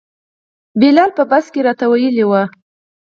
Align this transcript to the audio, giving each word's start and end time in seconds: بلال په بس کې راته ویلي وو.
بلال 0.79 1.09
په 1.17 1.23
بس 1.31 1.45
کې 1.53 1.59
راته 1.67 1.85
ویلي 1.91 2.25
وو. 2.27 2.43